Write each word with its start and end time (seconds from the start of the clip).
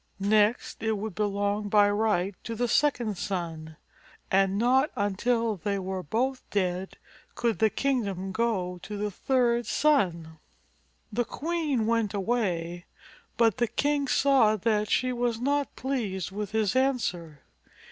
Next 0.19 0.81
it 0.81 0.93
would 0.97 1.13
belong 1.13 1.69
by 1.69 1.87
right 1.91 2.33
to 2.45 2.55
the 2.55 2.67
second 2.67 3.19
son, 3.19 3.77
and 4.31 4.57
not 4.57 4.89
until 4.95 5.57
they 5.57 5.77
were 5.77 6.01
both 6.01 6.41
dead 6.49 6.97
could 7.35 7.59
the 7.59 7.69
kingdom 7.69 8.31
go 8.31 8.79
to 8.81 8.97
the 8.97 9.11
third 9.11 9.67
son. 9.67 10.09
63 10.23 10.25
JATAKA 10.25 10.31
TALES 10.31 10.37
The 11.13 11.25
queen 11.25 11.85
went 11.85 12.13
away, 12.15 12.85
but 13.37 13.57
the 13.57 13.67
king 13.67 14.07
saw 14.07 14.55
that 14.55 14.89
she 14.89 15.13
was 15.13 15.39
not 15.39 15.75
pleased 15.75 16.31
with 16.31 16.49
his 16.49 16.75
answer. 16.75 17.41